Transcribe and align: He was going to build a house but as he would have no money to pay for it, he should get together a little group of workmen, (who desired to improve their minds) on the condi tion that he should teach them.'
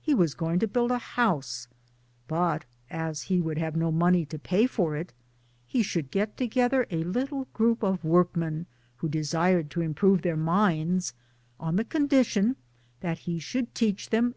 He 0.00 0.12
was 0.12 0.34
going 0.34 0.58
to 0.58 0.66
build 0.66 0.90
a 0.90 0.98
house 0.98 1.68
but 2.26 2.64
as 2.90 3.22
he 3.22 3.40
would 3.40 3.58
have 3.58 3.76
no 3.76 3.92
money 3.92 4.24
to 4.26 4.36
pay 4.36 4.66
for 4.66 4.96
it, 4.96 5.12
he 5.68 5.84
should 5.84 6.10
get 6.10 6.36
together 6.36 6.84
a 6.90 7.04
little 7.04 7.44
group 7.52 7.84
of 7.84 8.02
workmen, 8.02 8.66
(who 8.96 9.08
desired 9.08 9.70
to 9.70 9.80
improve 9.80 10.22
their 10.22 10.36
minds) 10.36 11.14
on 11.60 11.76
the 11.76 11.84
condi 11.84 12.26
tion 12.26 12.56
that 13.02 13.18
he 13.18 13.38
should 13.38 13.72
teach 13.72 14.10
them.' 14.10 14.30